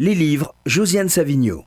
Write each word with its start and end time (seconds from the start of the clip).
Les 0.00 0.16
livres, 0.16 0.56
Josiane 0.66 1.08
Savigno. 1.08 1.66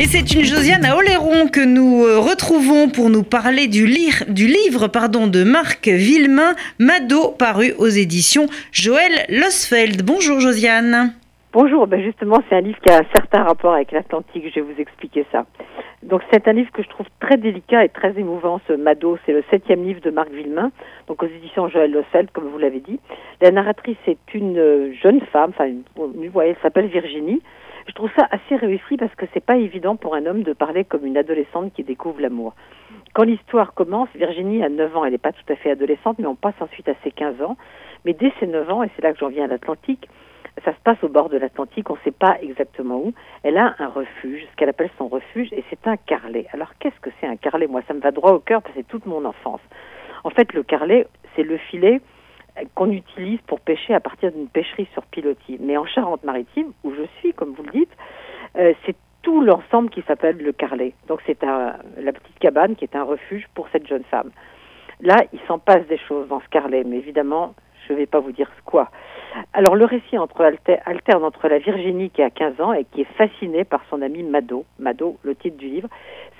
Et 0.00 0.08
c'est 0.08 0.32
une 0.32 0.44
Josiane 0.44 0.84
à 0.84 0.96
Oléron 0.96 1.46
que 1.46 1.60
nous 1.60 2.04
euh, 2.04 2.18
retrouvons 2.18 2.88
pour 2.88 3.10
nous 3.10 3.22
parler 3.22 3.68
du, 3.68 3.88
du 4.26 4.48
livre 4.48 4.88
pardon, 4.88 5.28
de 5.28 5.44
Marc 5.44 5.86
Villemain, 5.86 6.56
Mado, 6.80 7.28
paru 7.28 7.74
aux 7.78 7.86
éditions 7.86 8.48
Joël 8.72 9.24
Losfeld. 9.28 10.02
Bonjour 10.02 10.40
Josiane. 10.40 11.14
Bonjour, 11.52 11.86
ben 11.86 12.00
justement 12.00 12.38
c'est 12.48 12.56
un 12.56 12.62
livre 12.62 12.78
qui 12.80 12.90
a 12.90 13.00
un 13.00 13.06
certain 13.14 13.44
rapport 13.44 13.74
avec 13.74 13.92
l'Atlantique, 13.92 14.48
je 14.48 14.54
vais 14.54 14.72
vous 14.72 14.80
expliquer 14.80 15.26
ça. 15.30 15.44
Donc 16.02 16.22
c'est 16.32 16.48
un 16.48 16.54
livre 16.54 16.72
que 16.72 16.82
je 16.82 16.88
trouve 16.88 17.04
très 17.20 17.36
délicat 17.36 17.84
et 17.84 17.90
très 17.90 18.18
émouvant, 18.18 18.58
ce 18.66 18.72
Mado, 18.72 19.18
c'est 19.26 19.34
le 19.34 19.44
septième 19.50 19.84
livre 19.84 20.00
de 20.00 20.10
Marc 20.10 20.30
Villemain, 20.30 20.72
donc 21.08 21.22
aux 21.22 21.26
éditions 21.26 21.68
Joël 21.68 21.92
Losfeld, 21.92 22.30
comme 22.30 22.48
vous 22.48 22.56
l'avez 22.56 22.80
dit. 22.80 22.98
La 23.42 23.50
narratrice 23.50 23.98
est 24.06 24.32
une 24.32 24.56
euh, 24.56 24.94
jeune 24.94 25.20
femme, 25.30 25.50
enfin 25.50 25.70
vous 25.94 26.30
voyez, 26.32 26.52
elle 26.52 26.62
s'appelle 26.62 26.86
Virginie. 26.86 27.42
Je 27.86 27.92
trouve 27.92 28.10
ça 28.16 28.26
assez 28.30 28.56
réussi 28.56 28.96
parce 28.96 29.14
que 29.14 29.26
c'est 29.34 29.44
pas 29.44 29.58
évident 29.58 29.96
pour 29.96 30.14
un 30.14 30.24
homme 30.24 30.44
de 30.44 30.54
parler 30.54 30.84
comme 30.84 31.04
une 31.04 31.18
adolescente 31.18 31.74
qui 31.74 31.82
découvre 31.82 32.22
l'amour. 32.22 32.54
Quand 33.12 33.24
l'histoire 33.24 33.74
commence, 33.74 34.08
Virginie 34.14 34.64
a 34.64 34.70
9 34.70 34.96
ans, 34.96 35.04
elle 35.04 35.12
n'est 35.12 35.18
pas 35.18 35.32
tout 35.32 35.52
à 35.52 35.56
fait 35.56 35.72
adolescente, 35.72 36.18
mais 36.18 36.26
on 36.26 36.34
passe 36.34 36.54
ensuite 36.60 36.88
à 36.88 36.94
ses 37.04 37.10
15 37.10 37.42
ans. 37.42 37.58
Mais 38.06 38.14
dès 38.14 38.32
ses 38.40 38.46
9 38.46 38.70
ans, 38.70 38.82
et 38.82 38.88
c'est 38.96 39.02
là 39.02 39.12
que 39.12 39.18
j'en 39.18 39.28
viens 39.28 39.44
à 39.44 39.48
l'Atlantique, 39.48 40.08
ça 40.64 40.72
se 40.72 40.80
passe 40.80 41.02
au 41.02 41.08
bord 41.08 41.28
de 41.28 41.38
l'Atlantique, 41.38 41.90
on 41.90 41.94
ne 41.94 42.00
sait 42.04 42.10
pas 42.10 42.36
exactement 42.40 42.96
où. 42.96 43.14
Elle 43.42 43.56
a 43.56 43.74
un 43.78 43.88
refuge, 43.88 44.46
ce 44.50 44.56
qu'elle 44.56 44.68
appelle 44.68 44.90
son 44.98 45.08
refuge, 45.08 45.48
et 45.52 45.64
c'est 45.70 45.86
un 45.86 45.96
carlet. 45.96 46.46
Alors 46.52 46.72
qu'est-ce 46.78 47.00
que 47.00 47.10
c'est 47.20 47.26
un 47.26 47.36
carlet? 47.36 47.66
Moi, 47.66 47.82
ça 47.88 47.94
me 47.94 48.00
va 48.00 48.10
droit 48.10 48.32
au 48.32 48.38
cœur 48.38 48.62
parce 48.62 48.74
que 48.74 48.80
c'est 48.80 48.88
toute 48.88 49.06
mon 49.06 49.24
enfance. 49.24 49.60
En 50.24 50.30
fait, 50.30 50.52
le 50.52 50.62
carlet, 50.62 51.06
c'est 51.34 51.42
le 51.42 51.56
filet 51.56 52.00
qu'on 52.74 52.90
utilise 52.90 53.40
pour 53.46 53.60
pêcher 53.60 53.94
à 53.94 54.00
partir 54.00 54.30
d'une 54.30 54.48
pêcherie 54.48 54.88
sur 54.92 55.04
pilotis. 55.06 55.58
Mais 55.60 55.76
en 55.76 55.86
Charente-Maritime, 55.86 56.72
où 56.84 56.92
je 56.94 57.04
suis, 57.18 57.32
comme 57.32 57.52
vous 57.54 57.62
le 57.62 57.72
dites, 57.72 57.96
euh, 58.56 58.74
c'est 58.84 58.96
tout 59.22 59.40
l'ensemble 59.40 59.88
qui 59.88 60.02
s'appelle 60.02 60.36
le 60.36 60.52
carlet. 60.52 60.92
Donc 61.08 61.20
c'est 61.26 61.42
la 61.42 62.12
petite 62.12 62.38
cabane 62.40 62.76
qui 62.76 62.84
est 62.84 62.96
un 62.96 63.04
refuge 63.04 63.46
pour 63.54 63.68
cette 63.70 63.86
jeune 63.86 64.04
femme. 64.04 64.30
Là, 65.00 65.16
il 65.32 65.40
s'en 65.48 65.58
passe 65.58 65.86
des 65.86 65.98
choses 65.98 66.28
dans 66.28 66.40
ce 66.40 66.48
carlet, 66.48 66.84
mais 66.84 66.98
évidemment, 66.98 67.54
je 67.92 67.96
ne 67.96 68.00
vais 68.00 68.06
pas 68.06 68.20
vous 68.20 68.32
dire 68.32 68.50
quoi. 68.64 68.90
Alors 69.52 69.76
le 69.76 69.84
récit 69.84 70.16
alterne 70.86 71.24
entre 71.24 71.48
la 71.48 71.58
Virginie 71.58 72.08
qui 72.08 72.22
a 72.22 72.30
15 72.30 72.60
ans 72.60 72.72
et 72.72 72.84
qui 72.84 73.02
est 73.02 73.12
fascinée 73.16 73.64
par 73.64 73.82
son 73.90 74.00
ami 74.00 74.22
Mado. 74.22 74.64
Mado, 74.78 75.18
le 75.22 75.34
titre 75.34 75.58
du 75.58 75.68
livre, 75.68 75.88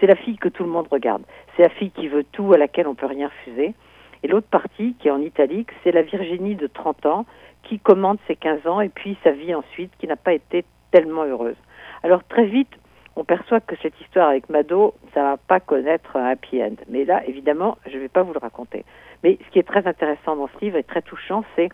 c'est 0.00 0.06
la 0.06 0.17
fille 0.17 0.39
que 0.39 0.48
tout 0.48 0.62
le 0.62 0.70
monde 0.70 0.89
regarde. 0.91 1.22
C'est 1.55 1.62
la 1.62 1.69
fille 1.69 1.91
qui 1.91 2.09
veut 2.09 2.25
tout, 2.25 2.55
à 2.55 2.59
laquelle 2.59 2.89
on 2.89 2.94
peut 2.94 3.06
rien 3.06 3.28
refuser. 3.28 3.75
Et 4.22 4.28
l'autre 4.28 4.47
partie, 4.47 4.94
qui 4.98 5.09
est 5.09 5.11
en 5.11 5.20
italique, 5.20 5.69
c'est 5.84 5.92
la 5.92 6.03
Virginie 6.03 6.55
de 6.55 6.67
30 6.67 7.06
ans 7.06 7.27
qui 7.64 7.78
commande 7.78 8.19
ses 8.27 8.37
15 8.37 8.66
ans 8.66 8.81
et 8.81 8.89
puis 8.89 9.19
sa 9.22 9.33
vie 9.33 9.55
ensuite 9.55 9.92
qui 9.98 10.06
n'a 10.06 10.16
pas 10.16 10.33
été 10.33 10.64
tellement 10.91 11.25
heureuse. 11.25 11.56
Alors 12.03 12.25
très 12.25 12.47
vite, 12.47 12.72
on 13.16 13.24
perçoit 13.24 13.60
que 13.60 13.77
cette 13.82 13.98
histoire 14.00 14.28
avec 14.28 14.48
Mado, 14.48 14.94
ça 15.14 15.22
va 15.22 15.36
pas 15.36 15.60
connaître 15.60 16.16
un 16.16 16.24
happy 16.27 16.62
end. 16.62 16.77
Mais 16.88 17.05
là, 17.05 17.22
évidemment, 17.27 17.78
je 17.86 17.96
ne 17.96 18.00
vais 18.00 18.08
pas 18.08 18.22
vous 18.22 18.32
le 18.32 18.38
raconter. 18.38 18.84
Mais 19.22 19.38
ce 19.44 19.50
qui 19.50 19.58
est 19.58 19.69
très 19.69 19.86
intéressant 19.86 20.36
dans 20.36 20.48
ce 20.48 20.64
livre 20.64 20.77
et 20.77 20.82
très 20.82 21.02
touchant, 21.02 21.44
c'est 21.54 21.69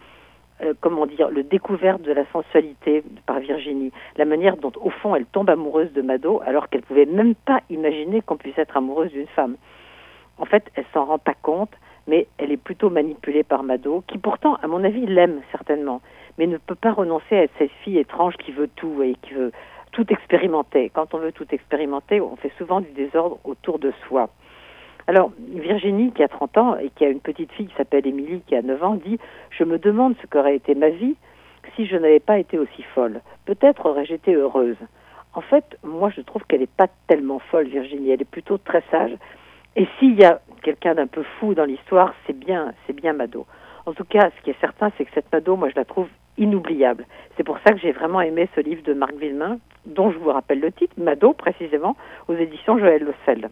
euh, 0.60 0.74
comment 0.80 1.06
dire, 1.06 1.30
le 1.30 1.44
découverte 1.44 2.02
de 2.02 2.12
la 2.12 2.24
sensualité 2.32 3.04
par 3.26 3.38
Virginie, 3.38 3.92
la 4.16 4.24
manière 4.24 4.56
dont 4.56 4.72
au 4.80 4.90
fond 4.90 5.14
elle 5.14 5.26
tombe 5.26 5.48
amoureuse 5.48 5.92
de 5.92 6.02
Mado 6.02 6.42
alors 6.44 6.68
qu'elle 6.68 6.82
pouvait 6.82 7.06
même 7.06 7.36
pas 7.36 7.60
imaginer 7.70 8.22
qu'on 8.22 8.36
puisse 8.36 8.58
être 8.58 8.76
amoureuse 8.76 9.12
d'une 9.12 9.28
femme. 9.28 9.56
En 10.36 10.46
fait, 10.46 10.64
elle 10.74 10.84
s'en 10.92 11.04
rend 11.04 11.18
pas 11.18 11.34
compte, 11.34 11.70
mais 12.08 12.26
elle 12.38 12.50
est 12.50 12.56
plutôt 12.56 12.90
manipulée 12.90 13.44
par 13.44 13.62
Mado, 13.62 14.02
qui 14.08 14.18
pourtant, 14.18 14.56
à 14.56 14.66
mon 14.66 14.82
avis, 14.82 15.06
l'aime 15.06 15.42
certainement, 15.52 16.00
mais 16.38 16.48
ne 16.48 16.56
peut 16.56 16.74
pas 16.74 16.92
renoncer 16.92 17.38
à 17.38 17.46
cette 17.58 17.70
fille 17.84 17.98
étrange 17.98 18.36
qui 18.38 18.50
veut 18.50 18.68
tout 18.74 19.00
et 19.02 19.14
qui 19.22 19.34
veut 19.34 19.52
tout 19.98 20.12
expérimenter. 20.12 20.92
Quand 20.94 21.12
on 21.12 21.18
veut 21.18 21.32
tout 21.32 21.46
expérimenter, 21.50 22.20
on 22.20 22.36
fait 22.36 22.52
souvent 22.56 22.80
du 22.80 22.90
désordre 22.92 23.38
autour 23.42 23.80
de 23.80 23.92
soi. 24.06 24.30
Alors, 25.08 25.32
Virginie, 25.40 26.12
qui 26.12 26.22
a 26.22 26.28
30 26.28 26.56
ans 26.58 26.76
et 26.76 26.90
qui 26.90 27.04
a 27.04 27.08
une 27.08 27.18
petite 27.18 27.50
fille 27.50 27.66
qui 27.66 27.74
s'appelle 27.74 28.06
Émilie, 28.06 28.42
qui 28.46 28.54
a 28.54 28.62
9 28.62 28.84
ans, 28.84 28.94
dit 28.94 29.18
Je 29.50 29.64
me 29.64 29.76
demande 29.76 30.14
ce 30.22 30.26
qu'aurait 30.28 30.54
été 30.54 30.76
ma 30.76 30.90
vie 30.90 31.16
si 31.74 31.86
je 31.86 31.96
n'avais 31.96 32.20
pas 32.20 32.38
été 32.38 32.60
aussi 32.60 32.82
folle. 32.94 33.22
Peut-être 33.44 33.86
aurais-je 33.86 34.14
été 34.14 34.34
heureuse. 34.34 34.76
En 35.34 35.40
fait, 35.40 35.64
moi, 35.82 36.10
je 36.14 36.20
trouve 36.20 36.44
qu'elle 36.44 36.60
n'est 36.60 36.68
pas 36.68 36.86
tellement 37.08 37.40
folle, 37.40 37.66
Virginie. 37.66 38.12
Elle 38.12 38.22
est 38.22 38.30
plutôt 38.30 38.58
très 38.58 38.84
sage. 38.92 39.16
Et 39.74 39.88
s'il 39.98 40.14
y 40.14 40.24
a 40.24 40.40
quelqu'un 40.62 40.94
d'un 40.94 41.08
peu 41.08 41.24
fou 41.40 41.54
dans 41.54 41.64
l'histoire, 41.64 42.14
c'est 42.24 42.38
bien, 42.38 42.72
c'est 42.86 42.94
bien 42.94 43.14
Mado. 43.14 43.46
En 43.88 43.94
tout 43.94 44.04
cas, 44.04 44.28
ce 44.36 44.44
qui 44.44 44.50
est 44.50 44.60
certain, 44.60 44.92
c'est 44.98 45.06
que 45.06 45.10
cette 45.14 45.32
Mado, 45.32 45.56
moi, 45.56 45.70
je 45.70 45.74
la 45.74 45.86
trouve 45.86 46.08
inoubliable. 46.36 47.06
C'est 47.38 47.42
pour 47.42 47.58
ça 47.66 47.72
que 47.72 47.78
j'ai 47.78 47.92
vraiment 47.92 48.20
aimé 48.20 48.46
ce 48.54 48.60
livre 48.60 48.82
de 48.82 48.92
Marc 48.92 49.14
Villemain, 49.14 49.56
dont 49.86 50.10
je 50.10 50.18
vous 50.18 50.28
rappelle 50.28 50.60
le 50.60 50.70
titre, 50.70 50.92
Mado, 50.98 51.32
précisément, 51.32 51.96
aux 52.28 52.34
éditions 52.34 52.78
Joël 52.78 53.02
Lossel. 53.02 53.48